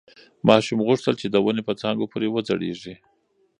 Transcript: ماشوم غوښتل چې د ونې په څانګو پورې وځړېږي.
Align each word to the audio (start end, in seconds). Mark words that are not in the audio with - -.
ماشوم 0.47 0.79
غوښتل 0.87 1.13
چې 1.21 1.27
د 1.29 1.35
ونې 1.45 1.63
په 1.67 1.73
څانګو 1.81 2.09
پورې 2.11 2.27
وځړېږي. 2.31 2.95